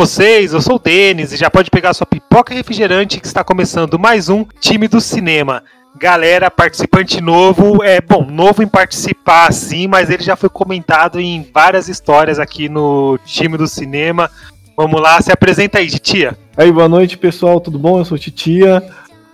[0.00, 0.54] vocês?
[0.54, 4.30] Eu sou o Denis e já pode pegar sua pipoca refrigerante que está começando mais
[4.30, 5.62] um Time do Cinema.
[5.94, 11.46] Galera, participante novo, é bom, novo em participar sim, mas ele já foi comentado em
[11.52, 14.30] várias histórias aqui no Time do Cinema.
[14.74, 16.34] Vamos lá, se apresenta aí, tia.
[16.56, 17.98] Aí, boa noite, pessoal, tudo bom?
[17.98, 18.82] Eu sou Titia.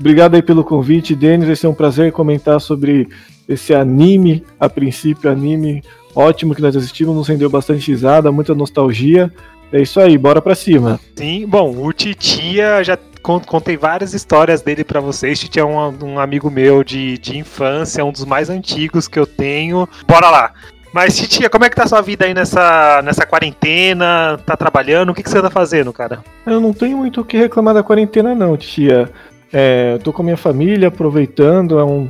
[0.01, 1.47] Obrigado aí pelo convite, Denis.
[1.47, 3.09] Vai ser um prazer comentar sobre
[3.49, 5.81] esse anime, a princípio, anime
[6.17, 9.31] ótimo que nós assistimos, nos rendeu bastante risada, muita nostalgia.
[9.73, 10.99] É isso aí, bora pra cima.
[11.17, 15.39] Sim, bom, o Titia já con- contei várias histórias dele pra vocês.
[15.41, 19.27] Titia é um, um amigo meu de, de infância, um dos mais antigos que eu
[19.27, 19.89] tenho.
[20.07, 20.53] Bora lá.
[20.93, 24.39] Mas, Titia, como é que tá a sua vida aí nessa, nessa quarentena?
[24.47, 25.11] Tá trabalhando?
[25.11, 26.21] O que, que você tá fazendo, cara?
[26.47, 29.11] Eu não tenho muito o que reclamar da quarentena, não, Titia.
[29.53, 31.79] É, tô com a minha família, aproveitando.
[31.79, 32.09] É um,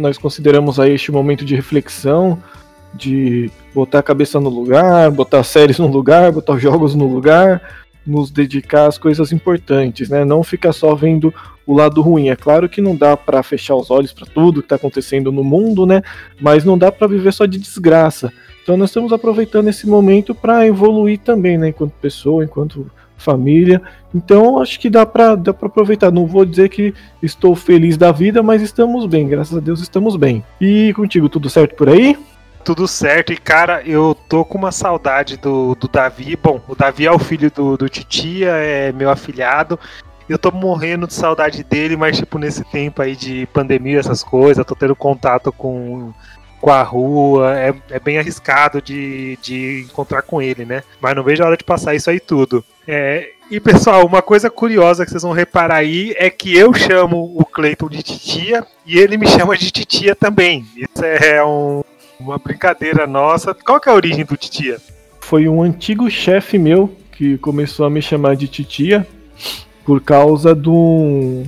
[0.00, 2.38] nós consideramos aí este momento de reflexão,
[2.96, 7.60] de botar a cabeça no lugar, botar séries no lugar, botar os jogos no lugar,
[8.06, 10.24] nos dedicar às coisas importantes, né?
[10.24, 11.32] Não ficar só vendo
[11.66, 12.28] o lado ruim.
[12.28, 15.42] É claro que não dá pra fechar os olhos pra tudo que tá acontecendo no
[15.42, 16.02] mundo, né?
[16.40, 18.32] Mas não dá pra viver só de desgraça.
[18.62, 21.68] Então nós estamos aproveitando esse momento para evoluir também, né?
[21.68, 23.80] Enquanto pessoa, enquanto família.
[24.14, 26.12] Então acho que dá pra, dá pra aproveitar.
[26.12, 29.28] Não vou dizer que estou feliz da vida, mas estamos bem.
[29.28, 30.44] Graças a Deus estamos bem.
[30.60, 32.16] E contigo, tudo certo por aí?
[32.64, 36.34] Tudo certo, e cara, eu tô com uma saudade do, do Davi.
[36.34, 39.78] Bom, o Davi é o filho do, do Titia, é meu afilhado.
[40.26, 44.64] Eu tô morrendo de saudade dele, mas, tipo, nesse tempo aí de pandemia, essas coisas,
[44.64, 46.14] tô tendo contato com,
[46.58, 50.82] com a rua, é, é bem arriscado de, de encontrar com ele, né?
[51.02, 52.64] Mas não vejo a hora de passar isso aí tudo.
[52.88, 57.34] É, e pessoal, uma coisa curiosa que vocês vão reparar aí é que eu chamo
[57.36, 60.64] o Cleiton de Titia e ele me chama de Titia também.
[60.74, 61.84] Isso é um,
[62.18, 63.54] uma brincadeira nossa.
[63.54, 64.78] Qual que é a origem do Titia?
[65.20, 69.06] Foi um antigo chefe meu que começou a me chamar de titia
[69.84, 71.44] por causa de um,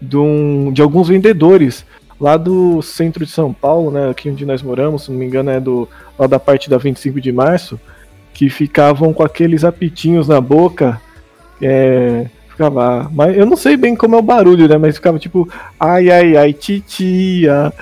[0.00, 1.86] de, um, de alguns vendedores
[2.20, 5.50] lá do centro de São Paulo, né, aqui onde nós moramos, se não me engano
[5.50, 5.88] é do
[6.18, 7.78] lá da parte da 25 de março,
[8.32, 11.00] que ficavam com aqueles apitinhos na boca,
[11.60, 15.48] é, ficava, mas eu não sei bem como é o barulho, né, mas ficava tipo,
[15.78, 17.72] ai ai ai titia,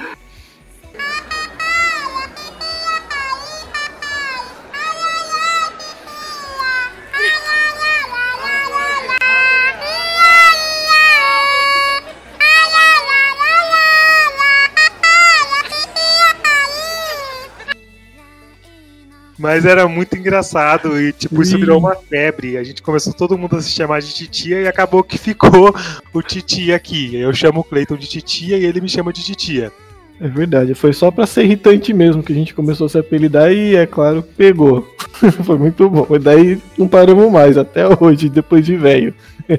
[19.45, 22.57] Mas era muito engraçado e, tipo, isso virou uma febre.
[22.57, 25.77] A gente começou todo mundo a se chamar de Titia e acabou que ficou
[26.15, 27.15] o Titia aqui.
[27.15, 29.71] Eu chamo o Cleiton de Titia e ele me chama de Titia.
[30.19, 33.53] É verdade, foi só pra ser irritante mesmo que a gente começou a se apelidar
[33.53, 34.89] e é claro, pegou.
[35.45, 36.07] foi muito bom.
[36.09, 39.13] Mas daí não paramos mais, até hoje, depois de velho.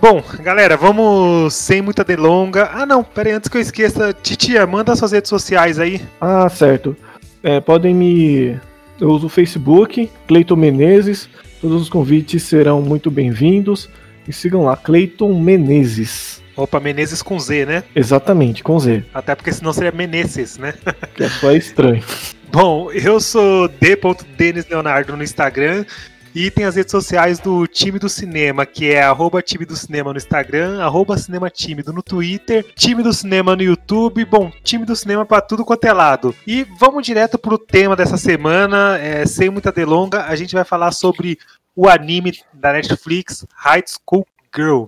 [0.00, 2.70] Bom, galera, vamos sem muita delonga.
[2.72, 6.00] Ah, não, pera aí, antes que eu esqueça, Titia, manda suas redes sociais aí.
[6.20, 6.96] Ah, certo.
[7.42, 8.56] É, podem me.
[9.02, 11.28] Eu uso o Facebook, Cleiton Menezes.
[11.60, 13.90] Todos os convites serão muito bem-vindos.
[14.28, 16.40] E sigam lá, Cleiton Menezes.
[16.54, 17.82] Opa, Menezes com Z, né?
[17.96, 19.02] Exatamente, com Z.
[19.12, 20.74] Até porque senão seria Menezes, né?
[21.16, 22.00] Que é só estranho.
[22.52, 25.84] Bom, eu sou d.denisleonardo no Instagram
[26.34, 30.12] e tem as redes sociais do Time do Cinema, que é arroba Time do Cinema
[30.12, 34.96] no Instagram, arroba Cinema Tímido no Twitter, Time do Cinema no YouTube, bom, Time do
[34.96, 36.34] Cinema pra tudo quanto é lado.
[36.46, 40.92] E vamos direto pro tema dessa semana, é, sem muita delonga, a gente vai falar
[40.92, 41.38] sobre
[41.76, 44.84] o anime da Netflix, High School Girl.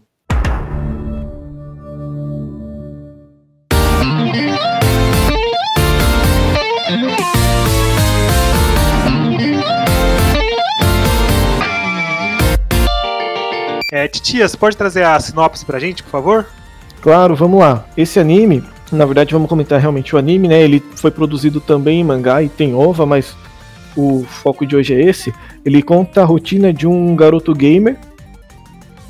[13.97, 16.47] É, você pode trazer a sinopse pra gente, por favor?
[17.01, 17.87] Claro, vamos lá.
[17.97, 20.61] Esse anime, na verdade, vamos comentar realmente o anime, né?
[20.61, 23.37] Ele foi produzido também em mangá e tem ova, mas
[23.97, 25.33] o foco de hoje é esse.
[25.65, 27.97] Ele conta a rotina de um garoto gamer.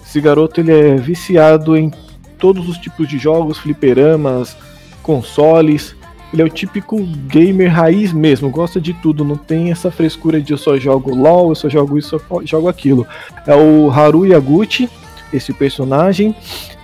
[0.07, 1.91] Esse garoto ele é viciado em
[2.37, 4.55] todos os tipos de jogos, fliperamas,
[5.03, 5.97] consoles.
[6.35, 10.53] Ele é o típico gamer raiz mesmo, gosta de tudo, não tem essa frescura de
[10.53, 13.07] eu só jogo LOL, eu só jogo isso, só jogo aquilo.
[13.47, 14.91] É o Haru Yaguchi,
[15.33, 16.35] esse personagem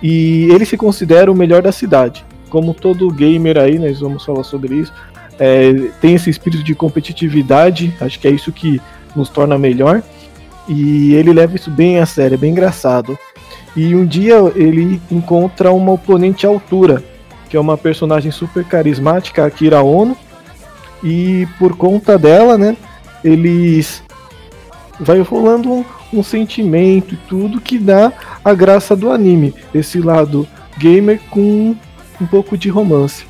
[0.01, 2.23] e ele se considera o melhor da cidade.
[2.49, 4.93] Como todo gamer aí, nós vamos falar sobre isso,
[5.37, 8.81] é, tem esse espírito de competitividade, acho que é isso que
[9.13, 10.01] nos torna melhor.
[10.69, 13.19] E ele leva isso bem a sério, é bem engraçado.
[13.75, 17.03] E um dia ele encontra uma oponente à altura,
[17.51, 20.15] que é uma personagem super carismática, Akira Ono.
[21.03, 22.77] E por conta dela, né,
[23.21, 24.01] eles
[24.97, 28.13] vai rolando um, um sentimento e tudo que dá
[28.45, 31.75] a graça do anime, esse lado gamer com
[32.21, 33.25] um pouco de romance.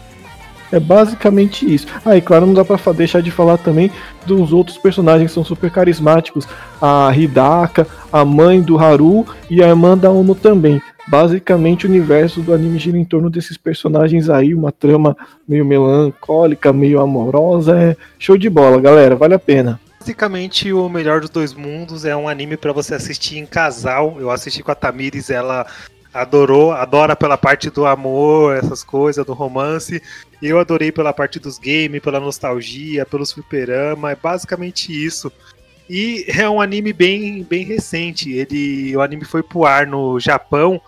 [0.72, 1.88] É basicamente isso.
[2.06, 3.92] Ah, e claro, não dá pra deixar de falar também
[4.26, 6.48] dos outros personagens que são super carismáticos.
[6.82, 10.82] A Hidaka, a mãe do Haru e a irmã da Ono também.
[11.08, 15.16] Basicamente o universo do anime gira em torno desses personagens aí, uma trama
[15.48, 17.78] meio melancólica, meio amorosa.
[17.78, 19.80] É show de bola, galera, vale a pena.
[20.00, 24.18] Basicamente, o melhor dos dois mundos é um anime para você assistir em casal.
[24.20, 25.66] Eu assisti com a Tamires, ela
[26.14, 30.02] adorou, adora pela parte do amor, essas coisas, do romance.
[30.42, 35.32] Eu adorei pela parte dos games, pela nostalgia, pelos fliperama, é basicamente isso.
[35.94, 38.32] E é um anime bem, bem recente.
[38.32, 40.80] Ele, o anime foi pro ar no Japão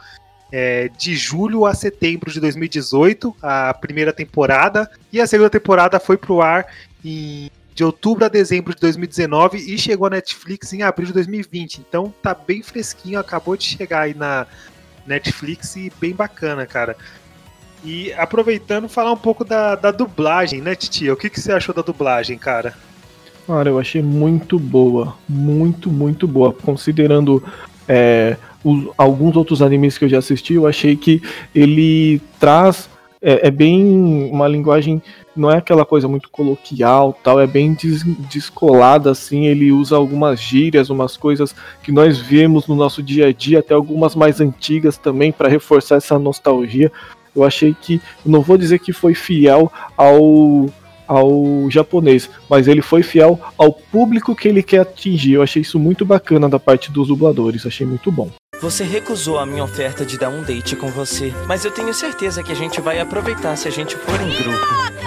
[0.50, 6.15] é, de julho a setembro de 2018, a primeira temporada, e a segunda temporada foi
[6.15, 6.65] pro ar
[7.03, 11.79] em de outubro a dezembro de 2019 e chegou a Netflix em abril de 2020.
[11.79, 14.47] Então tá bem fresquinho, acabou de chegar aí na
[15.05, 16.95] Netflix e bem bacana, cara.
[17.83, 21.11] E aproveitando, falar um pouco da, da dublagem, né, Titia?
[21.11, 22.73] O que, que você achou da dublagem, cara?
[23.45, 25.16] Cara, eu achei muito boa.
[25.28, 26.54] Muito, muito boa.
[26.54, 27.44] Considerando
[27.88, 31.22] é, os, alguns outros animes que eu já assisti, eu achei que
[31.54, 32.90] ele traz.
[33.25, 33.86] É, é, bem
[34.30, 35.01] uma linguagem.
[35.34, 39.46] Não é aquela coisa muito coloquial, tal, é bem des, descolada assim.
[39.46, 43.74] Ele usa algumas gírias, umas coisas que nós vemos no nosso dia a dia, até
[43.74, 46.92] algumas mais antigas também, para reforçar essa nostalgia.
[47.34, 50.69] Eu achei que, não vou dizer que foi fiel ao
[51.07, 55.33] ao japonês, mas ele foi fiel ao público que ele quer atingir.
[55.33, 58.29] Eu achei isso muito bacana da parte dos dubladores, achei muito bom.
[58.61, 62.41] Você recusou a minha oferta de dar um date com você, mas eu tenho certeza
[62.41, 65.03] que a gente vai aproveitar se a gente for em grupo.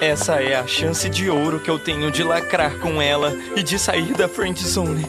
[0.00, 3.78] Essa é a chance de ouro que eu tenho de lacrar com ela e de
[3.78, 5.06] sair da friend zone.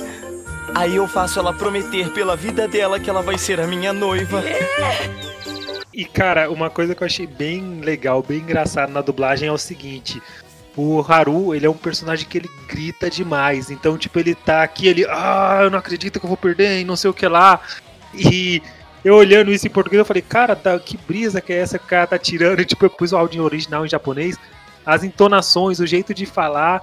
[0.73, 4.41] Aí eu faço ela prometer pela vida dela que ela vai ser a minha noiva.
[4.41, 5.34] Yeah!
[5.95, 9.57] E, cara, uma coisa que eu achei bem legal, bem engraçado na dublagem é o
[9.57, 10.21] seguinte.
[10.75, 13.71] O Haru, ele é um personagem que ele grita demais.
[13.71, 15.05] Então, tipo, ele tá aqui, ele.
[15.09, 17.61] Ah, eu não acredito que eu vou perder, e não sei o que lá.
[18.13, 18.61] E
[19.05, 21.85] eu olhando isso em português, eu falei, cara, tá, que brisa que é essa que
[21.85, 22.59] o cara tá tirando?
[22.59, 24.37] E, tipo, eu pus o áudio original em japonês.
[24.85, 26.81] As entonações, o jeito de falar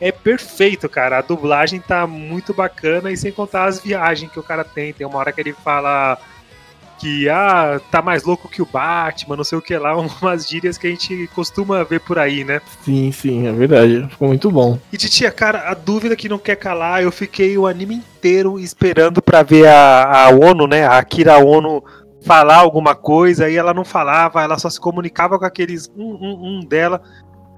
[0.00, 1.18] é perfeito, cara.
[1.18, 4.92] A dublagem tá muito bacana e sem contar as viagens que o cara tem.
[4.92, 6.16] Tem uma hora que ele fala
[7.02, 10.78] que ah, tá mais louco que o Batman, não sei o que lá, umas gírias
[10.78, 12.62] que a gente costuma ver por aí, né?
[12.84, 14.06] Sim, sim, é verdade.
[14.08, 14.78] Ficou muito bom.
[14.92, 19.20] E Titia, cara, a dúvida que não quer calar, eu fiquei o anime inteiro esperando
[19.20, 20.86] para ver a, a ONU, né?
[20.86, 21.82] A Akira ONU
[22.24, 26.60] falar alguma coisa e ela não falava, ela só se comunicava com aqueles um, um,
[26.60, 27.02] um dela.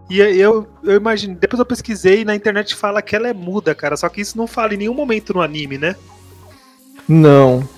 [0.09, 3.75] E eu, eu imagino, depois eu pesquisei e na internet fala que ela é muda,
[3.75, 3.95] cara.
[3.95, 5.97] Só que isso não fala em nenhum momento no anime, né?
[7.07, 7.69] Não.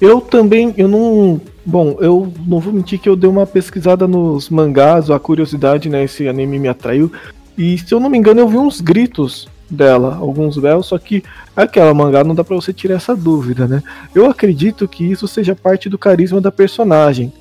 [0.00, 1.40] Eu também, eu não.
[1.64, 6.04] Bom, eu não vou mentir que eu dei uma pesquisada nos mangás, a curiosidade, né?
[6.04, 7.10] Esse anime me atraiu.
[7.56, 11.24] E se eu não me engano, eu vi uns gritos dela, alguns véus, só que
[11.56, 13.82] aquela mangá não dá para você tirar essa dúvida, né?
[14.14, 17.32] Eu acredito que isso seja parte do carisma da personagem,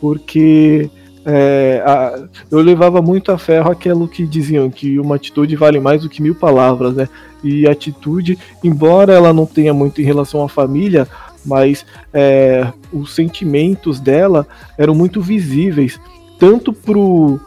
[0.00, 0.90] porque
[1.24, 6.02] é, a, eu levava muito a ferro aquilo que diziam que uma atitude vale mais
[6.02, 7.08] do que mil palavras, né?
[7.44, 11.06] E atitude, embora ela não tenha muito em relação à família,
[11.44, 16.00] mas é, os sentimentos dela eram muito visíveis,
[16.38, 17.40] tanto pro,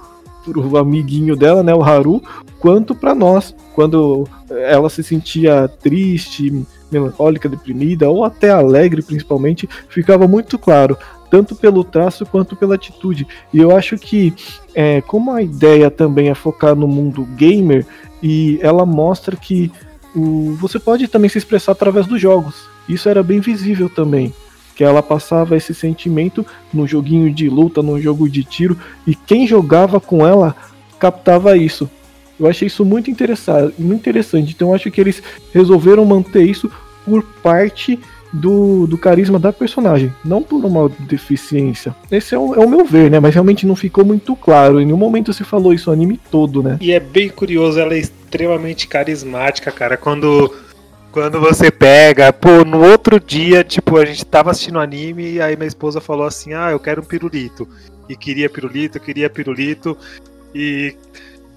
[0.44, 2.22] pro amiguinho dela, né, o Haru,
[2.60, 10.28] quanto para nós, quando ela se sentia triste, melancólica, deprimida ou até alegre, principalmente, ficava
[10.28, 10.98] muito claro,
[11.30, 13.28] tanto pelo traço quanto pela atitude.
[13.52, 14.34] E eu acho que,
[14.76, 17.86] é, como a ideia também é focar no mundo gamer,
[18.22, 19.72] e ela mostra que
[20.16, 22.73] o, você pode também se expressar através dos jogos.
[22.88, 24.34] Isso era bem visível também.
[24.76, 29.46] Que ela passava esse sentimento no joguinho de luta, no jogo de tiro, e quem
[29.46, 30.56] jogava com ela
[31.00, 31.90] captava isso.
[32.40, 34.54] Eu achei isso muito interessante, muito interessante.
[34.54, 35.22] Então acho que eles
[35.54, 36.72] resolveram manter isso
[37.06, 38.00] por parte
[38.34, 41.96] do, do carisma da personagem, não por uma deficiência.
[42.10, 43.20] Esse é o, é o, meu ver, né?
[43.20, 44.82] Mas realmente não ficou muito claro.
[44.82, 46.78] Em nenhum momento se falou isso o anime todo, né?
[46.82, 49.96] E é bem curioso, ela é extremamente carismática, cara.
[49.96, 50.52] Quando
[51.14, 55.56] Quando você pega, pô, no outro dia, tipo, a gente tava assistindo anime e aí
[55.56, 57.70] minha esposa falou assim: ah, eu quero um pirulito.
[58.10, 59.96] E queria pirulito, queria pirulito.
[60.56, 60.98] E,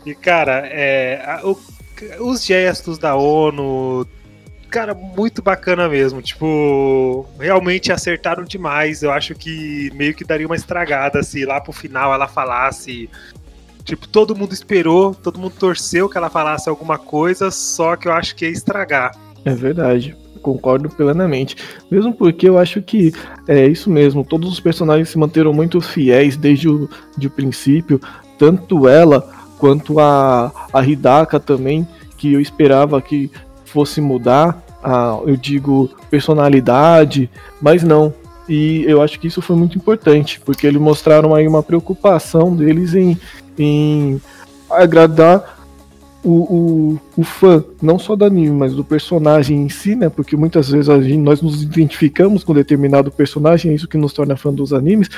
[0.04, 1.58] e cara, é, a, o,
[2.20, 4.06] os gestos da ONU,
[4.68, 6.20] cara, muito bacana mesmo.
[6.20, 9.02] Tipo, realmente acertaram demais.
[9.02, 13.08] Eu acho que meio que daria uma estragada se lá pro final ela falasse.
[13.84, 18.12] Tipo, todo mundo esperou, todo mundo torceu que ela falasse alguma coisa, só que eu
[18.12, 19.25] acho que ia estragar.
[19.46, 20.16] É verdade.
[20.42, 21.56] Concordo plenamente.
[21.88, 23.12] Mesmo porque eu acho que
[23.46, 24.24] é isso mesmo.
[24.24, 28.00] Todos os personagens se manteram muito fiéis desde o de princípio.
[28.36, 31.86] Tanto ela quanto a, a Hidaka também,
[32.18, 33.30] que eu esperava que
[33.64, 37.30] fosse mudar, a, eu digo, personalidade,
[37.62, 38.12] mas não.
[38.48, 42.94] E eu acho que isso foi muito importante, porque eles mostraram aí uma preocupação deles
[42.94, 43.18] em,
[43.58, 44.20] em
[44.70, 45.55] agradar
[46.22, 50.08] o, o, o, fã, não só do anime, mas do personagem em si, né?
[50.08, 54.12] Porque muitas vezes a gente, nós nos identificamos com determinado personagem, é isso que nos
[54.12, 55.08] torna fã dos animes,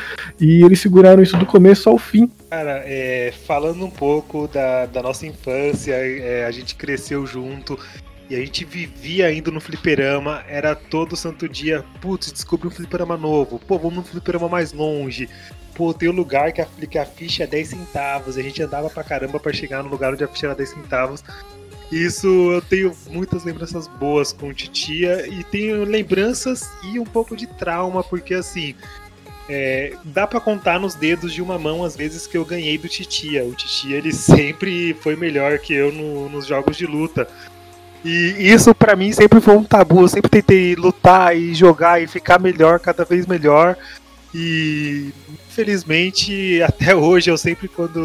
[0.40, 2.30] e eles seguraram isso do começo ao fim.
[2.50, 7.78] Cara, é, falando um pouco da, da nossa infância, é, a gente cresceu junto.
[8.30, 13.16] E a gente vivia indo no fliperama, era todo santo dia, putz, descobri um fliperama
[13.16, 15.30] novo, pô, vamos no fliperama mais longe,
[15.78, 18.60] pô, tem um lugar que a, que a ficha é 10 centavos, e a gente
[18.60, 21.22] andava pra caramba pra chegar no lugar onde a ficha era 10 centavos.
[21.92, 27.46] Isso eu tenho muitas lembranças boas com Titia e tenho lembranças e um pouco de
[27.46, 28.74] trauma, porque assim,
[29.48, 32.88] é, dá para contar nos dedos de uma mão as vezes que eu ganhei do
[32.88, 33.44] Titia.
[33.44, 37.28] O Titia ele sempre foi melhor que eu no, nos jogos de luta.
[38.04, 40.02] E isso para mim sempre foi um tabu.
[40.02, 43.76] Eu sempre tentei lutar e jogar e ficar melhor, cada vez melhor.
[44.34, 47.98] E infelizmente, até hoje, eu sempre, quando.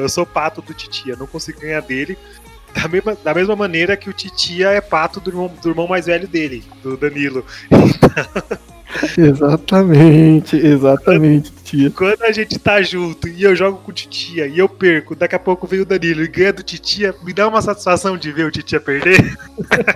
[0.00, 2.16] Eu sou pato do Titia, não consigo ganhar dele.
[2.74, 6.06] Da mesma, da mesma maneira que o Titia é pato do irmão, do irmão mais
[6.06, 7.44] velho dele, do Danilo.
[7.66, 8.58] Então...
[9.16, 11.90] Exatamente, exatamente, Titia.
[11.90, 15.34] Quando a gente tá junto e eu jogo com o Titia e eu perco, daqui
[15.34, 18.46] a pouco vem o Danilo e ganha do Titia, me dá uma satisfação de ver
[18.46, 19.36] o Titia perder.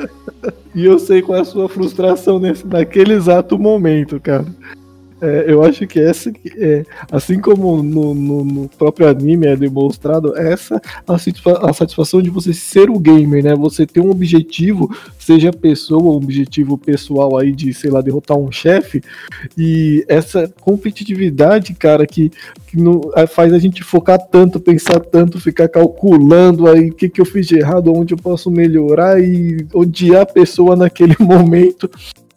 [0.74, 4.46] e eu sei qual é a sua frustração nesse, naquele exato momento, cara.
[5.22, 10.36] É, eu acho que essa, é, assim como no, no, no, próprio anime é demonstrado,
[10.36, 13.54] essa a, a satisfação de você ser o gamer, né?
[13.54, 18.50] Você ter um objetivo, seja pessoa, um objetivo pessoal aí de, sei lá, derrotar um
[18.50, 19.00] chefe,
[19.56, 22.32] e essa competitividade, cara, que,
[22.66, 27.20] que no, faz a gente focar tanto, pensar tanto, ficar calculando aí o que, que
[27.20, 31.88] eu fiz de errado, onde eu posso melhorar e odiar a pessoa naquele momento.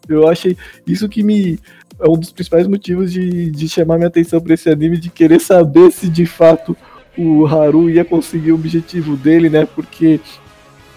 [0.07, 1.57] Eu achei isso que me
[1.99, 5.39] é um dos principais motivos de, de chamar minha atenção para esse anime, de querer
[5.39, 6.75] saber se de fato
[7.17, 9.65] o Haru ia conseguir o objetivo dele, né?
[9.65, 10.19] Porque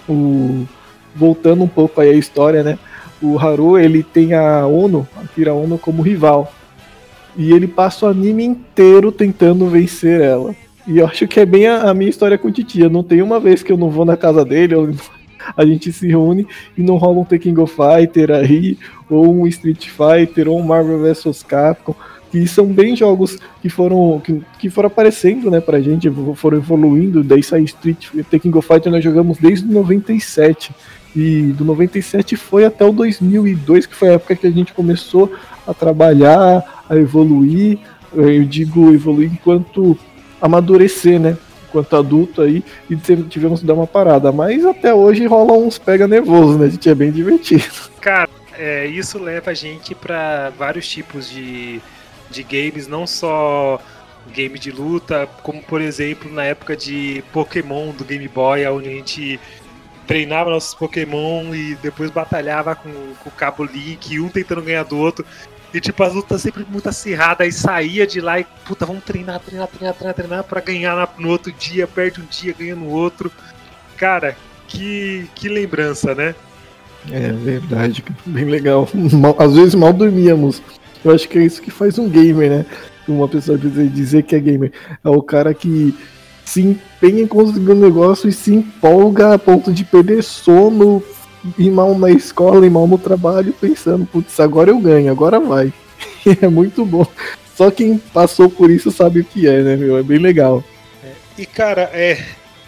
[0.09, 0.67] o
[1.15, 2.79] voltando um pouco aí a história, né?
[3.21, 6.53] O Haru ele tem a Ono, a Kira Ono como rival.
[7.37, 10.55] E ele passa o anime inteiro tentando vencer ela.
[10.87, 12.89] E eu acho que é bem a, a minha história com o Titia.
[12.89, 14.95] Não tem uma vez que eu não vou na casa dele, eu
[15.57, 18.79] a gente se reúne e não rola um Tekken of Fighter aí,
[19.09, 21.95] ou um Street Fighter, ou um Marvel vs Capcom,
[22.31, 27.25] que são bem jogos que foram que, que foram aparecendo, né, pra gente, foram evoluindo,
[27.25, 30.73] daí sai Street Tekken of Fighter nós jogamos desde 97.
[31.17, 35.33] E do 97 foi até o 2002, que foi a época que a gente começou
[35.67, 37.79] a trabalhar, a evoluir,
[38.15, 39.99] eu digo evoluir enquanto
[40.41, 41.37] amadurecer, né?
[41.71, 44.33] Quanto adulto aí e tivemos que dar uma parada.
[44.33, 46.67] Mas até hoje rola uns pega nervoso, né?
[46.67, 47.65] A gente é bem divertido.
[48.01, 51.81] Cara, é, isso leva a gente para vários tipos de,
[52.31, 53.81] de games, não só
[54.33, 58.93] game de luta, como por exemplo na época de Pokémon do Game Boy, onde a
[58.93, 59.41] gente
[60.07, 62.91] treinava nossos Pokémon e depois batalhava com,
[63.23, 65.25] com o cabo Link, um tentando ganhar do outro.
[65.73, 69.39] E tipo, as lutas sempre muito acirradas, aí saía de lá e, puta, vamos treinar,
[69.41, 73.31] treinar, treinar, treinar, treinar pra ganhar no outro dia, perde um dia, ganha no outro.
[73.97, 74.35] Cara,
[74.67, 76.35] que, que lembrança, né?
[77.11, 78.89] É verdade, bem legal.
[79.39, 80.63] Às vezes mal dormíamos.
[81.05, 82.67] Eu acho que é isso que faz um gamer, né?
[83.07, 84.73] Uma pessoa dizer que é gamer.
[85.05, 85.95] É o cara que
[86.45, 91.03] se empenha em conseguir um negócio e se empolga a ponto de perder sono,
[91.59, 95.73] ir mal na escola, ir mal no trabalho, pensando, putz, agora eu ganho, agora vai.
[96.41, 97.07] é muito bom.
[97.57, 99.99] Só quem passou por isso sabe o que é, né, meu?
[99.99, 100.63] É bem legal.
[101.03, 102.25] É, e cara, é.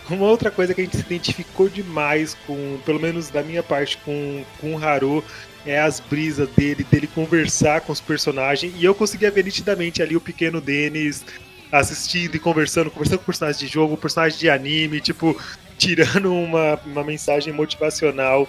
[0.09, 3.97] Uma outra coisa que a gente se identificou demais com, pelo menos da minha parte,
[4.05, 5.23] com, com o Haru,
[5.65, 8.73] é as brisas dele, dele conversar com os personagens.
[8.77, 11.25] E eu conseguia ver nitidamente ali o pequeno Denis
[11.71, 15.41] assistindo e conversando, conversando com personagens de jogo, personagens de anime, tipo,
[15.80, 18.48] tirando uma, uma mensagem motivacional.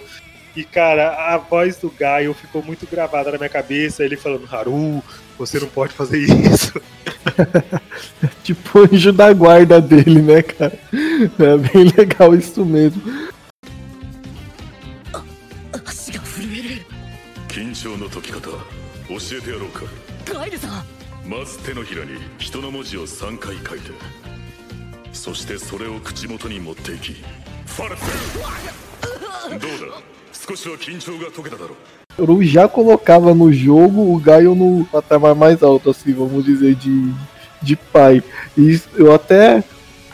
[0.55, 4.03] E, cara, a voz do Gaio ficou muito gravada na minha cabeça.
[4.03, 5.03] Ele falando, Haru,
[5.37, 6.81] você não pode fazer isso.
[8.43, 10.79] tipo o anjo da guarda dele, né, cara?
[10.93, 13.01] É bem legal isso mesmo.
[15.87, 16.85] 足が震える
[17.47, 18.57] 緊張の解き方教
[19.37, 19.83] えてやろうか
[20.25, 23.91] ガイルさんまず手のひらに人の文字を3回書いて
[25.21, 27.13] そしてそれを口元に持っていき
[27.65, 29.95] ファルセどうだ
[30.31, 31.77] 少しは緊張が解けただろう
[32.17, 37.13] Eu já colocava no jogo o Gaio no patamar mais alto, assim, vamos dizer, de,
[37.61, 38.23] de pai.
[38.57, 39.63] E eu até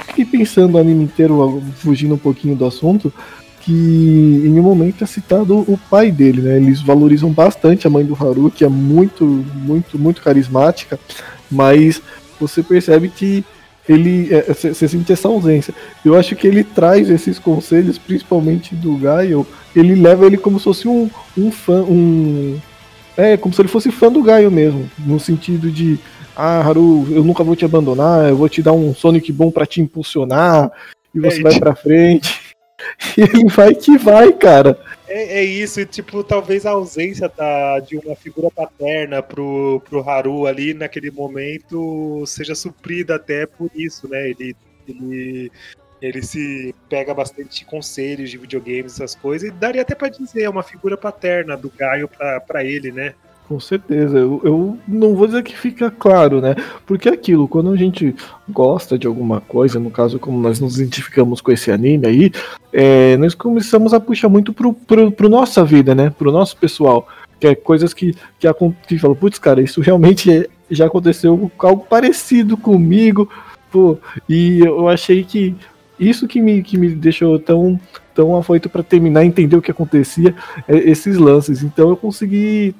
[0.07, 3.13] fiquei pensando o anime inteiro, fugindo um pouquinho do assunto,
[3.61, 6.57] que em um momento é citado o pai dele, né?
[6.57, 10.99] Eles valorizam bastante a mãe do Haru, que é muito, muito, muito carismática,
[11.49, 12.01] mas
[12.37, 13.45] você percebe que
[13.88, 15.74] ele você é, sente essa ausência.
[16.04, 20.64] Eu acho que ele traz esses conselhos, principalmente do Gaio, ele leva ele como se
[20.64, 22.58] fosse um, um fã, um
[23.16, 25.98] é como se ele fosse fã do Gaio mesmo, no sentido de
[26.36, 29.66] ah, Haru, eu nunca vou te abandonar, eu vou te dar um Sonic bom para
[29.66, 30.70] te impulsionar
[31.12, 32.40] e você é, vai para frente.
[33.16, 34.78] E ele vai que vai, cara.
[35.08, 40.06] É, é, isso, e tipo, talvez a ausência da, de uma figura paterna pro, pro
[40.08, 44.28] Haru ali naquele momento seja suprida até por isso, né?
[44.28, 44.54] Ele,
[44.86, 45.52] ele,
[46.02, 50.50] ele se pega bastante conselhos de videogames, essas coisas, e daria até para dizer, é
[50.50, 52.06] uma figura paterna do Gaio
[52.46, 53.14] para ele, né?
[53.48, 56.54] Com certeza, eu, eu, não vou dizer que fica claro, né?
[56.84, 58.14] Porque é aquilo, quando a gente
[58.46, 62.32] gosta de alguma coisa, no caso, como nós nos identificamos com esse anime aí,
[62.70, 66.10] é, nós começamos a puxar muito pro, pro, pro nossa vida, né?
[66.10, 67.08] Pro nosso pessoal.
[67.40, 68.46] Que é coisas que, que,
[68.86, 73.30] que falam, putz, cara, isso realmente é, já aconteceu algo parecido comigo,
[73.72, 73.96] pô.
[74.28, 75.56] E eu achei que
[75.98, 77.80] isso que me, que me deixou tão,
[78.14, 80.34] tão afoito para terminar, entender o que acontecia,
[80.68, 81.62] é, esses lances.
[81.62, 82.74] Então eu consegui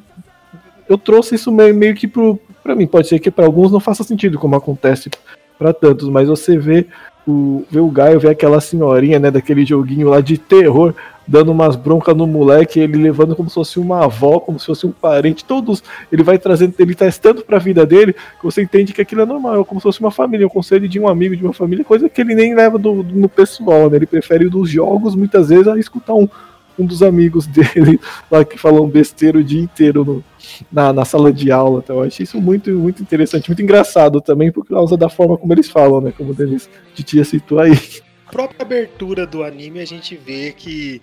[0.89, 2.87] eu trouxe isso meio, meio que pro, pra mim.
[2.87, 5.11] Pode ser que para alguns não faça sentido, como acontece
[5.59, 6.87] para tantos, mas você vê
[7.27, 10.95] o, vê o Gaio, vê aquela senhorinha, né, daquele joguinho lá de terror,
[11.27, 14.87] dando umas broncas no moleque, ele levando como se fosse uma avó, como se fosse
[14.87, 19.03] um parente, todos, ele vai trazendo, ele testando pra vida dele, que você entende que
[19.03, 21.45] aquilo é normal, é como se fosse uma família, um conselho de um amigo de
[21.45, 25.15] uma família, coisa que ele nem leva do, no pessoal, né, ele prefere dos jogos,
[25.15, 26.29] muitas vezes, a escutar um,
[26.79, 30.25] um dos amigos dele lá que falam besteira o dia inteiro no,
[30.71, 31.81] na, na sala de aula.
[31.83, 35.53] Então, eu achei isso muito, muito interessante, muito engraçado também, por causa da forma como
[35.53, 36.13] eles falam, né?
[36.17, 37.73] Como o Denis Titia citou aí.
[38.27, 41.01] A própria abertura do anime a gente vê que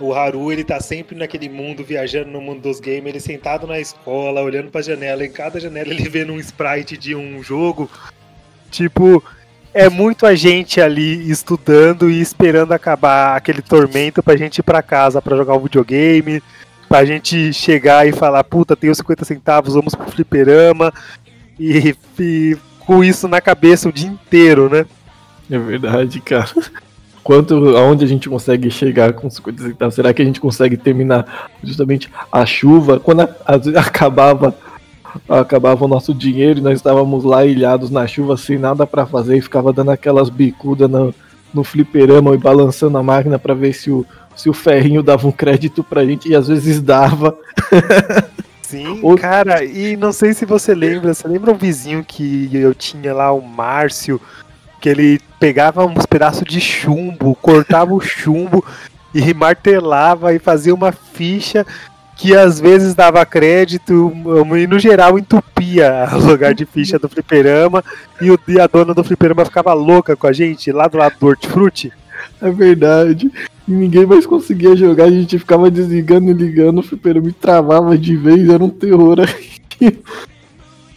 [0.00, 3.78] o Haru ele tá sempre naquele mundo, viajando no mundo dos games, ele sentado na
[3.78, 7.90] escola, olhando pra janela, em cada janela ele vê um sprite de um jogo.
[8.70, 9.22] Tipo,
[9.74, 14.82] é muito a gente ali estudando e esperando acabar aquele tormento pra gente ir pra
[14.82, 16.42] casa pra jogar um videogame,
[16.88, 20.92] pra gente chegar e falar, puta, tenho 50 centavos, vamos pro fliperama,
[21.58, 24.84] e, e com isso na cabeça o dia inteiro, né?
[25.50, 26.48] É verdade, cara.
[27.22, 29.94] Quanto aonde a gente consegue chegar com 50 centavos?
[29.94, 32.98] Será que a gente consegue terminar justamente a chuva?
[32.98, 34.54] Quando a, a, acabava
[35.28, 39.36] acabava o nosso dinheiro e nós estávamos lá ilhados na chuva sem nada para fazer
[39.36, 41.14] e ficava dando aquelas bicudas no,
[41.52, 45.32] no fliperama e balançando a máquina para ver se o, se o ferrinho dava um
[45.32, 47.36] crédito pra gente e às vezes dava.
[48.62, 49.16] Sim, o...
[49.16, 53.30] cara, e não sei se você lembra, você lembra um vizinho que eu tinha lá,
[53.30, 54.18] o Márcio,
[54.80, 58.64] que ele pegava uns pedaços de chumbo, cortava o chumbo
[59.14, 61.66] e martelava e fazia uma ficha
[62.16, 64.12] que às vezes dava crédito
[64.56, 67.82] e no geral entupia o lugar de ficha do fliperama
[68.20, 71.16] e, o, e a dona do fliperama ficava louca com a gente lá do lado
[71.18, 71.92] do hortifruti.
[72.40, 73.30] É verdade.
[73.66, 77.96] E ninguém mais conseguia jogar, a gente ficava desligando e ligando, o fliperama me travava
[77.96, 79.98] de vez, era um terror aqui.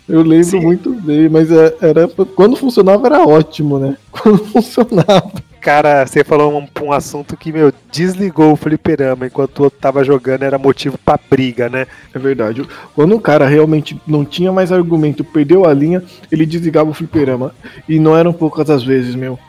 [0.07, 0.59] Eu lembro Sim.
[0.59, 3.97] muito bem, mas é, era quando funcionava era ótimo, né?
[4.11, 5.31] Quando funcionava.
[5.65, 10.03] Cara, você falou um, um assunto que, meu, desligou o fliperama enquanto o outro tava
[10.03, 11.87] jogando, era motivo pra briga, né?
[12.13, 12.63] É verdade.
[12.93, 17.51] Quando o cara realmente não tinha mais argumento, perdeu a linha, ele desligava o fliperama.
[17.89, 19.39] E não eram poucas as vezes, meu.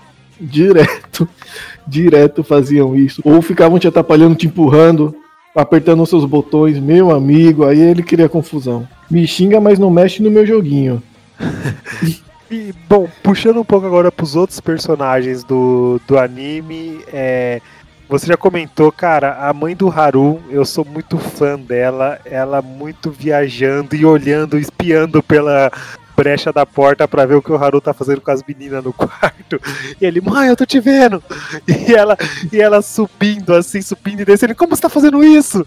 [0.41, 1.29] Direto,
[1.87, 3.21] direto faziam isso.
[3.23, 5.15] Ou ficavam te atrapalhando, te empurrando,
[5.55, 8.89] apertando os seus botões, meu amigo, aí ele cria confusão.
[9.11, 11.03] Me xinga, mas não mexe no meu joguinho.
[12.51, 17.61] E, bom, puxando um pouco agora pros outros personagens do, do anime, é,
[18.09, 23.11] você já comentou, cara, a mãe do Haru, eu sou muito fã dela, ela muito
[23.11, 25.73] viajando e olhando, espiando pela,
[26.17, 28.93] brecha da porta pra ver o que o Haru tá fazendo com as meninas no
[28.95, 29.61] quarto.
[30.01, 31.23] E ele, mãe, eu tô te vendo.
[31.69, 32.17] E ela,
[32.51, 34.55] e ela subindo, assim, subindo e descendo.
[34.55, 35.65] Como você tá fazendo isso?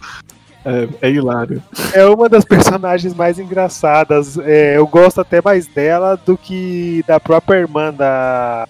[0.65, 1.61] É, é hilário.
[1.93, 4.37] É uma das personagens mais engraçadas.
[4.37, 8.67] É, eu gosto até mais dela do que da própria irmã da,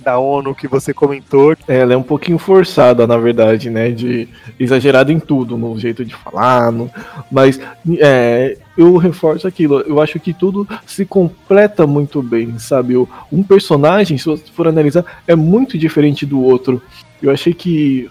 [0.00, 1.56] da ONU que você comentou.
[1.68, 3.90] Ela é um pouquinho forçada, na verdade, né?
[3.90, 6.90] De exagerada em tudo, no jeito de falar, no,
[7.30, 7.60] mas
[7.98, 9.80] é, eu reforço aquilo.
[9.80, 12.96] Eu acho que tudo se completa muito bem, sabe?
[13.32, 16.82] Um personagem, se você for analisar, é muito diferente do outro.
[17.22, 18.10] Eu achei que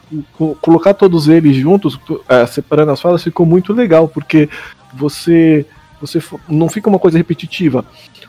[0.62, 4.48] colocar todos eles juntos, é, separando as falas, ficou muito legal, porque
[4.93, 5.65] você,
[6.00, 7.84] você não fica uma coisa repetitiva.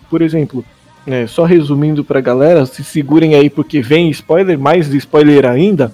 [0.08, 0.64] Por exemplo,
[1.06, 5.92] é, só resumindo pra galera, se segurem aí porque vem spoiler, mais spoiler ainda.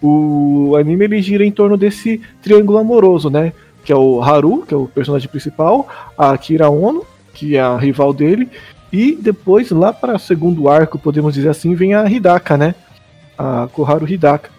[0.00, 3.52] O anime ele gira em torno desse triângulo amoroso, né?
[3.84, 7.76] Que é o Haru, que é o personagem principal, a Kira Ono, que é a
[7.76, 8.48] rival dele,
[8.92, 12.74] e depois lá para segundo arco, podemos dizer assim, vem a Hidaka, né?
[13.42, 14.50] A Koharu Hidaka.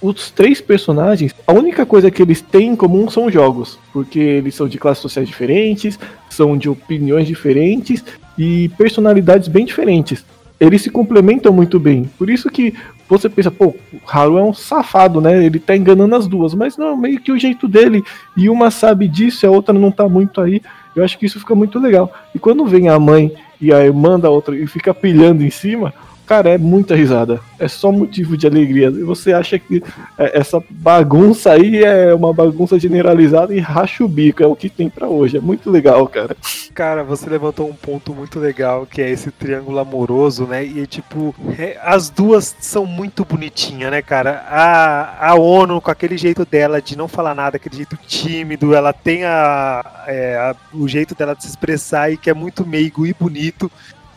[0.00, 4.54] Os três personagens, a única coisa que eles têm em comum são jogos, porque eles
[4.54, 5.98] são de classes sociais diferentes,
[6.30, 8.02] são de opiniões diferentes
[8.38, 10.24] e personalidades bem diferentes.
[10.58, 12.10] Eles se complementam muito bem.
[12.18, 12.74] Por isso que
[13.08, 15.44] você pensa, pô, o Haru é um safado, né?
[15.44, 18.02] Ele tá enganando as duas, mas não, meio que o jeito dele.
[18.36, 20.62] E uma sabe disso, a outra não tá muito aí.
[20.96, 22.10] Eu acho que isso fica muito legal.
[22.34, 25.92] E quando vem a mãe e a irmã da outra e fica pilhando em cima,
[26.30, 27.40] Cara, é muita risada.
[27.58, 28.86] É só motivo de alegria.
[28.86, 29.82] E você acha que
[30.16, 34.40] é, essa bagunça aí é uma bagunça generalizada e racha o bico.
[34.40, 35.38] É o que tem para hoje.
[35.38, 36.36] É muito legal, cara.
[36.72, 40.64] Cara, você levantou um ponto muito legal, que é esse triângulo amoroso, né?
[40.64, 44.44] E tipo, é, as duas são muito bonitinhas, né, cara?
[44.48, 48.92] A, a ONU, com aquele jeito dela de não falar nada, aquele jeito tímido, ela
[48.92, 53.04] tem a, é, a o jeito dela de se expressar e que é muito meigo
[53.04, 53.68] e bonito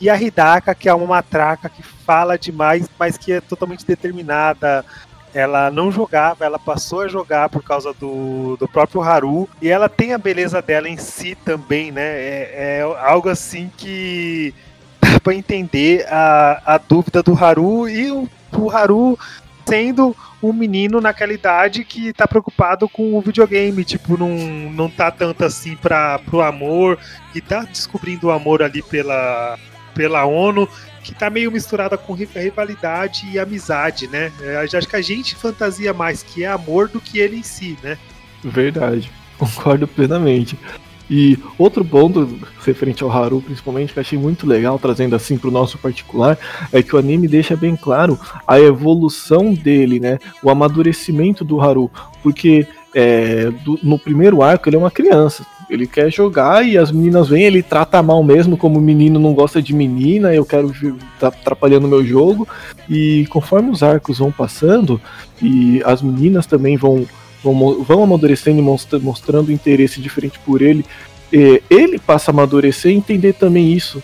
[0.04, 4.84] e a Hidaka, que é uma matraca que fala demais, mas que é totalmente determinada.
[5.34, 9.48] Ela não jogava, ela passou a jogar por causa do, do próprio Haru.
[9.62, 12.02] E ela tem a beleza dela em si também, né?
[12.02, 14.54] É, é algo assim que
[15.02, 19.18] dá pra entender a, a dúvida do Haru e o, o Haru
[19.66, 24.36] sendo um menino naquela idade que tá preocupado com o videogame, tipo, não,
[24.70, 27.00] não tá tanto assim para pro amor,
[27.34, 29.58] e tá descobrindo o amor ali pela,
[29.94, 30.68] pela ONU,
[31.04, 34.32] que tá meio misturada com rivalidade e amizade, né?
[34.42, 37.78] É, acho que a gente fantasia mais que é amor do que ele em si,
[37.84, 37.98] né?
[38.44, 40.58] Verdade, concordo plenamente.
[41.10, 45.50] E outro ponto referente ao Haru, principalmente, que eu achei muito legal, trazendo assim para
[45.50, 46.38] o nosso particular,
[46.72, 50.18] é que o anime deixa bem claro a evolução dele, né?
[50.42, 51.92] O amadurecimento do Haru.
[52.24, 56.92] Porque é, do, no primeiro arco ele é uma criança, ele quer jogar e as
[56.92, 60.74] meninas vêm, ele trata mal mesmo, como o menino não gosta de menina, eu quero
[61.20, 62.48] tá atrapalhando meu jogo.
[62.90, 65.00] E conforme os arcos vão passando,
[65.42, 67.06] e as meninas também vão,
[67.44, 70.86] vão, vão amadurecendo e mostrando interesse diferente por ele,
[71.32, 74.02] ele passa a amadurecer e entender também isso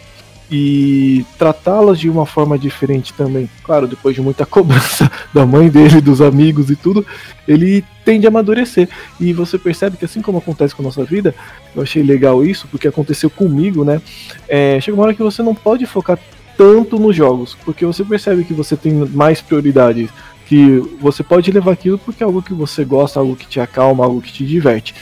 [0.52, 3.50] e tratá-las de uma forma diferente também.
[3.64, 7.06] Claro, depois de muita cobrança da mãe dele, dos amigos e tudo,
[7.48, 8.90] ele tende a amadurecer.
[9.20, 11.36] E você percebe que assim como acontece com a nossa vida,
[11.76, 14.02] eu achei legal isso, porque aconteceu comigo, né?
[14.48, 16.18] É, chega uma hora que você não pode focar
[16.58, 20.10] tanto nos jogos, porque você percebe que você tem mais prioridades,
[20.46, 24.04] que você pode levar aquilo porque é algo que você gosta, algo que te acalma,
[24.04, 24.96] algo que te diverte.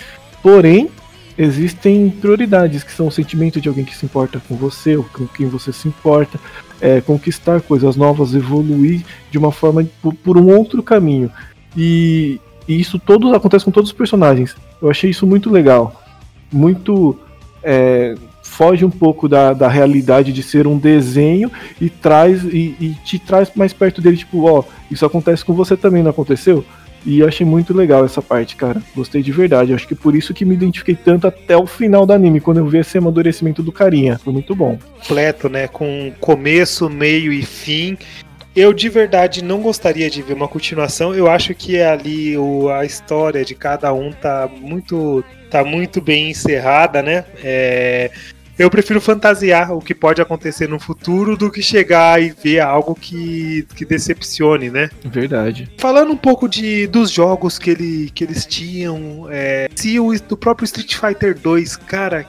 [0.44, 0.90] Porém,
[1.38, 5.28] existem prioridades, que são o sentimento de alguém que se importa com você, ou com
[5.28, 6.40] quem você se importa,
[6.82, 11.32] é, conquistar coisas novas, evoluir de uma forma por, por um outro caminho.
[11.76, 14.56] E, e, isso todo acontece com todos os personagens.
[14.82, 16.04] Eu achei isso muito legal.
[16.52, 17.18] Muito.
[17.64, 22.98] É, foge um pouco da, da realidade de ser um desenho e traz e, e
[23.04, 26.66] te traz mais perto dele, tipo, ó, isso acontece com você também, não aconteceu?
[27.06, 28.82] E eu achei muito legal essa parte, cara.
[28.96, 29.74] Gostei de verdade.
[29.74, 32.68] Acho que por isso que me identifiquei tanto até o final do anime, quando eu
[32.68, 34.18] vi esse amadurecimento do carinha.
[34.18, 34.78] Foi muito bom.
[35.00, 35.68] Completo, né?
[35.68, 37.98] Com começo, meio e fim.
[38.56, 41.14] Eu de verdade não gostaria de ver uma continuação.
[41.14, 46.32] Eu acho que ali o, a história de cada um tá muito, tá muito bem
[46.32, 47.24] encerrada, né?
[47.44, 48.10] É,
[48.58, 52.96] eu prefiro fantasiar o que pode acontecer no futuro do que chegar e ver algo
[52.96, 54.90] que, que decepcione, né?
[55.06, 55.70] Verdade.
[55.78, 60.36] Falando um pouco de, dos jogos que, ele, que eles tinham, é, se o do
[60.36, 62.26] próprio Street Fighter 2, cara,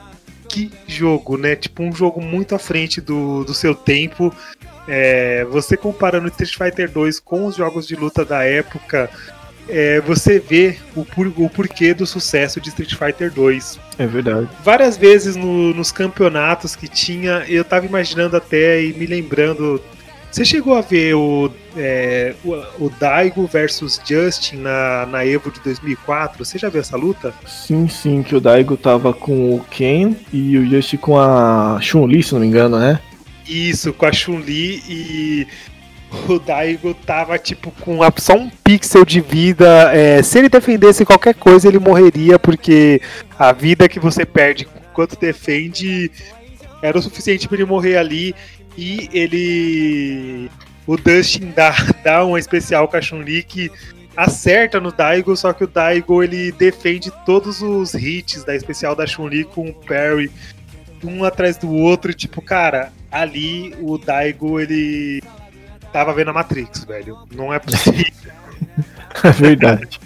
[0.49, 1.57] que jogo, né?
[1.57, 4.35] Tipo, um jogo muito à frente do, do seu tempo.
[4.87, 9.11] É, você comparando Street Fighter 2 com os jogos de luta da época,
[9.69, 13.79] é, você vê o, por- o porquê do sucesso de Street Fighter 2.
[13.99, 14.49] É verdade.
[14.65, 19.81] Várias vezes no- nos campeonatos que tinha, eu tava imaginando até e me lembrando.
[20.31, 22.53] Você chegou a ver o, é, o,
[22.85, 26.45] o Daigo versus Justin na, na Evo de 2004?
[26.45, 27.33] Você já viu essa luta?
[27.47, 32.23] Sim, sim, que o Daigo tava com o Ken e o Just com a Chun-Li,
[32.23, 33.01] se não me engano, né?
[33.49, 35.47] Isso, com a Chun-Li e
[36.29, 39.91] o Daigo tava tipo com só um pixel de vida.
[39.95, 43.01] é, se ele defendesse qualquer coisa, ele morreria, porque
[43.39, 46.11] a vida que você perde enquanto defende
[46.83, 48.35] era o suficiente para ele morrer ali.
[48.77, 50.51] E ele.
[50.87, 53.71] O Dustin dá, dá uma especial com a Chun-Li que
[54.17, 59.07] acerta no Daigo, só que o Daigo ele defende todos os hits da especial da
[59.07, 60.31] Chun-Li com o parry
[61.05, 65.23] um atrás do outro, tipo, cara, ali o Daigo ele
[65.93, 67.19] tava vendo a Matrix, velho.
[67.35, 68.05] Não é possível.
[69.25, 69.99] É verdade.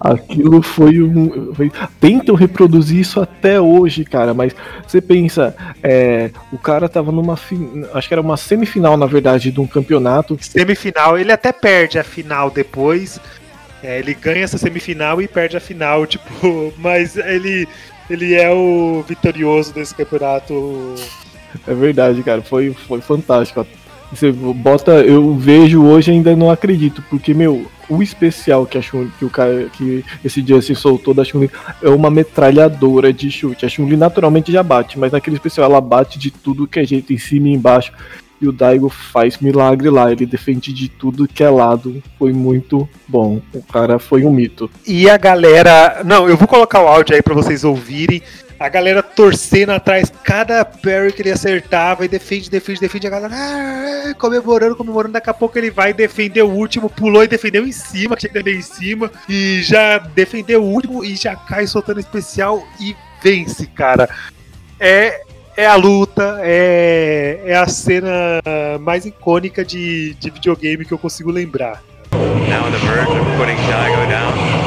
[0.00, 1.54] Aquilo foi um.
[1.54, 4.54] foi- Tentam reproduzir isso até hoje, cara, mas
[4.86, 7.36] você pensa, é, o cara tava numa.
[7.36, 10.36] fi- Acho que era uma semifinal, na verdade, de um campeonato.
[10.40, 13.18] semifinal, ele até perde a final depois.
[13.82, 17.66] É, ele ganha essa semifinal e perde a final, tipo, mas ele
[18.10, 20.94] ele é o vitorioso desse campeonato.
[21.66, 23.66] É verdade, cara, foi, foi fantástico.
[24.10, 29.08] Você bota, eu vejo hoje ainda não acredito, porque, meu, o especial que, a Chun,
[29.18, 31.50] que, o cara, que esse Justin soltou da Chun-Li
[31.82, 33.66] é uma metralhadora de chute.
[33.66, 37.12] A Chun-Li naturalmente já bate, mas naquele especial ela bate de tudo que é jeito,
[37.12, 37.92] em cima e embaixo.
[38.40, 42.02] E o Daigo faz milagre lá, ele defende de tudo que é lado.
[42.18, 43.42] Foi muito bom.
[43.52, 44.70] O cara foi um mito.
[44.86, 46.02] E a galera.
[46.04, 48.22] Não, eu vou colocar o áudio aí pra vocês ouvirem.
[48.60, 53.06] A galera torcendo atrás, cada parry que ele acertava e defende, defende, defende.
[53.06, 55.14] A galera ah, comemorando, comemorando.
[55.14, 58.42] Daqui a pouco ele vai defender o último, pulou e defendeu em cima, que tinha
[58.42, 59.10] que em cima.
[59.26, 64.10] E já defendeu o último e já cai soltando especial e vence, cara.
[64.78, 65.22] É,
[65.56, 68.42] é a luta, é, é a cena
[68.78, 71.82] mais icônica de, de videogame que eu consigo lembrar.
[72.12, 74.59] Now on the verge of putting Daigo down,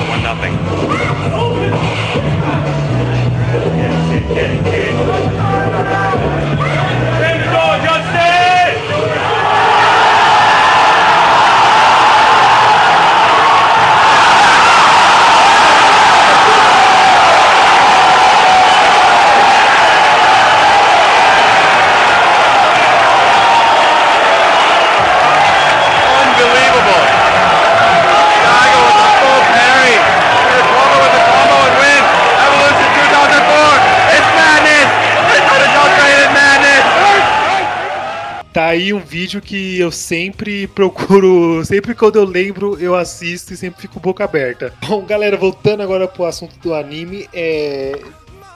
[38.73, 43.81] aí um vídeo que eu sempre procuro, sempre quando eu lembro, eu assisto e sempre
[43.81, 44.73] fico boca aberta.
[44.87, 47.99] Bom, galera, voltando agora pro assunto do anime, é.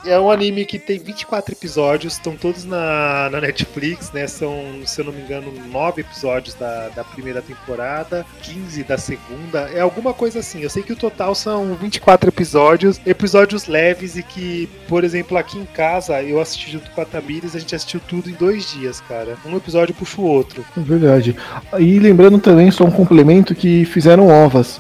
[0.08, 4.26] É um anime que tem 24 episódios, estão todos na, na Netflix, né?
[4.26, 4.54] São,
[4.86, 9.82] se eu não me engano, 9 episódios da, da primeira temporada, 15 da segunda, é
[9.82, 10.62] alguma coisa assim.
[10.62, 15.58] Eu sei que o total são 24 episódios, episódios leves e que, por exemplo, aqui
[15.58, 19.02] em casa, eu assisti junto com a Tamires, a gente assistiu tudo em dois dias,
[19.02, 19.38] cara.
[19.46, 20.64] Um episódio puxa o outro.
[20.78, 21.36] É verdade.
[21.80, 24.80] E lembrando também, só um complemento, que fizeram ovas.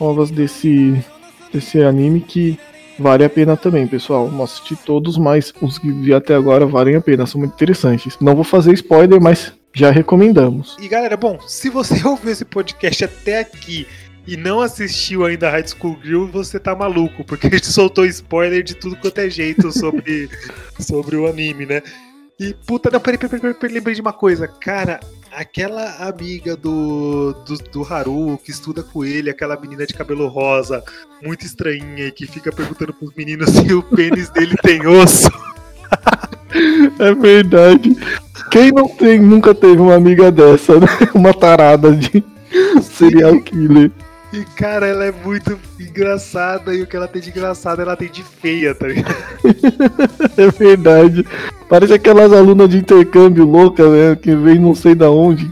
[0.00, 1.00] Ovas desse,
[1.52, 2.58] desse anime que
[2.98, 4.30] vale a pena também, pessoal.
[4.30, 8.16] Não assisti todos, mas os que vi até agora valem a pena, são muito interessantes.
[8.20, 10.76] Não vou fazer spoiler, mas já recomendamos.
[10.80, 13.86] E galera, bom, se você ouviu esse podcast até aqui
[14.26, 18.06] e não assistiu ainda a High School Grill, você tá maluco, porque a gente soltou
[18.06, 20.30] spoiler de tudo quanto é jeito sobre,
[20.78, 21.82] sobre o anime, né?
[22.38, 24.48] E puta, não, peraí, peraí, peraí, peraí, lembrei de uma coisa.
[24.48, 24.98] Cara,
[25.34, 30.82] aquela amiga do, do, do Haru que estuda com ele, aquela menina de cabelo rosa,
[31.22, 35.30] muito estranhinha, e que fica perguntando pros meninos se o pênis dele tem osso.
[37.00, 37.96] É verdade.
[38.50, 40.86] Quem não tem, nunca teve uma amiga dessa, né?
[41.12, 42.22] Uma tarada de
[42.80, 43.90] serial killer.
[44.34, 48.10] E cara, ela é muito engraçada, e o que ela tem de engraçado, ela tem
[48.10, 49.14] de feia, tá ligado?
[50.36, 51.24] É verdade.
[51.68, 54.16] Parece aquelas alunas de intercâmbio loucas, né?
[54.20, 55.48] Que vem não sei da onde.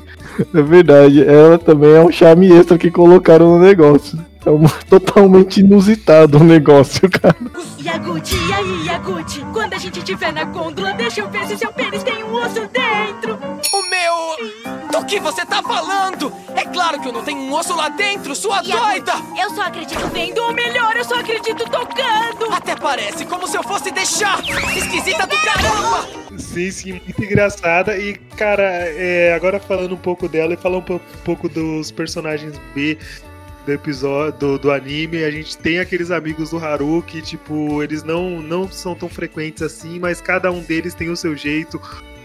[0.52, 1.22] É verdade.
[1.22, 4.18] Ela também é um charme extra que colocaram no negócio.
[4.44, 7.37] É um, totalmente inusitado o negócio, cara.
[7.81, 9.40] Yaguchi, e aí, Yaguchi?
[9.52, 12.68] Quando a gente tiver na gôndola, deixa eu ver se seu pênis tem um osso
[12.68, 13.38] dentro.
[13.72, 14.83] O meu.
[14.90, 16.33] Do que você tá falando?
[16.57, 19.12] É claro que eu não tenho um osso lá dentro, sua doida!
[19.40, 22.52] Eu só acredito vendo, ou melhor, eu só acredito tocando.
[22.52, 24.40] Até parece como se eu fosse deixar!
[24.76, 26.07] Esquisita do caramba!
[26.38, 27.96] Sim, sim, muito engraçada.
[27.96, 32.59] E, cara, é, agora falando um pouco dela e falar um po- pouco dos personagens
[32.74, 32.98] B.
[33.64, 38.03] do episódio do, do anime, a gente tem aqueles amigos do Haru que, tipo, eles
[38.03, 41.81] não, não são tão frequentes assim, mas cada um deles tem o seu jeito.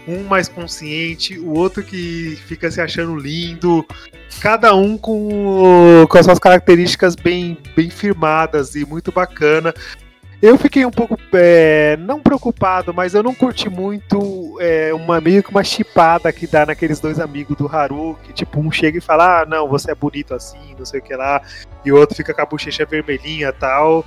[0.06, 3.86] Um mais consciente, o outro que fica se achando lindo,
[4.40, 9.74] cada um com, com as suas características bem, bem firmadas e muito bacana.
[10.40, 15.42] Eu fiquei um pouco, é, não preocupado, mas eu não curti muito é, uma meio
[15.42, 19.00] que uma chipada que dá naqueles dois amigos do Haru, que tipo, um chega e
[19.00, 21.42] fala, ah, não, você é bonito assim, não sei o que lá,
[21.84, 24.04] e o outro fica com a bochecha vermelhinha tal.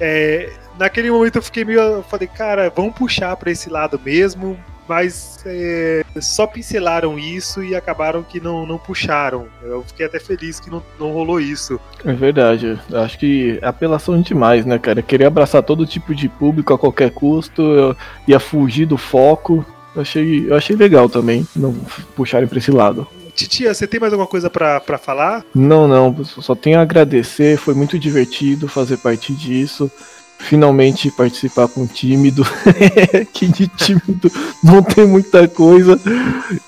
[0.00, 4.58] É, naquele momento eu fiquei meio, eu falei, cara, vamos puxar para esse lado mesmo,
[4.88, 9.46] mas é, só pincelaram isso e acabaram que não, não puxaram.
[9.62, 11.78] Eu fiquei até feliz que não, não rolou isso.
[12.04, 12.78] É verdade.
[12.92, 15.02] Acho que é apelação demais, né, cara?
[15.02, 17.96] Querer abraçar todo tipo de público a qualquer custo, eu
[18.26, 19.64] ia fugir do foco.
[19.94, 21.74] Eu achei, eu achei legal também não
[22.16, 23.06] puxarem pra esse lado.
[23.34, 25.44] Titia, você tem mais alguma coisa para falar?
[25.54, 26.24] Não, não.
[26.24, 27.56] Só tenho a agradecer.
[27.56, 29.90] Foi muito divertido fazer parte disso
[30.38, 32.46] finalmente participar com um tímido,
[33.32, 34.30] que de tímido
[34.62, 36.00] não tem muita coisa.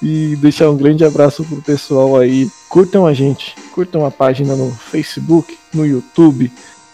[0.02, 2.50] E deixar um grande abraço pro pessoal aí.
[2.68, 6.52] Curtam a gente, curtam a página no Facebook, no YouTube.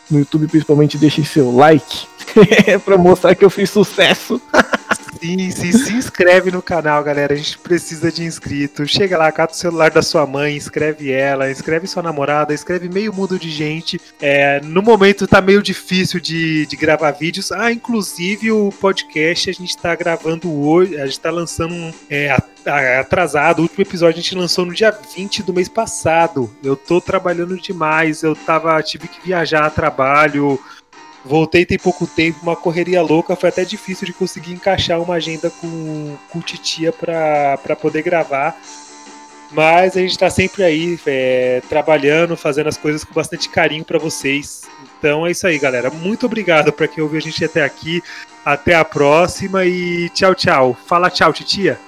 [0.08, 2.06] No YouTube, principalmente, deixem seu like
[2.84, 4.40] para mostrar que eu fiz sucesso.
[5.20, 7.34] Sim, sim, se inscreve no canal, galera.
[7.34, 8.90] A gente precisa de inscritos.
[8.90, 13.12] Chega lá, cata o celular da sua mãe, inscreve ela, inscreve sua namorada, inscreve meio
[13.12, 14.00] mundo de gente.
[14.20, 17.52] É, no momento tá meio difícil de, de gravar vídeos.
[17.52, 21.74] Ah, inclusive o podcast a gente tá gravando hoje, a gente tá lançando
[22.10, 22.36] é,
[22.98, 23.60] atrasado.
[23.60, 26.50] O último episódio a gente lançou no dia 20 do mês passado.
[26.62, 30.58] Eu tô trabalhando demais, eu tava, tive que viajar a trabalho.
[31.26, 35.50] Voltei tem pouco tempo, uma correria louca, foi até difícil de conseguir encaixar uma agenda
[35.50, 38.56] com, com Titia para poder gravar.
[39.50, 43.98] Mas a gente está sempre aí, é, trabalhando, fazendo as coisas com bastante carinho para
[43.98, 44.62] vocês.
[44.98, 45.90] Então é isso aí, galera.
[45.90, 48.02] Muito obrigado para quem ouviu a gente até aqui.
[48.44, 50.76] Até a próxima e tchau, tchau.
[50.86, 51.78] Fala tchau, Titia.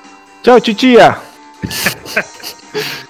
[0.43, 1.19] Tchau, Titia.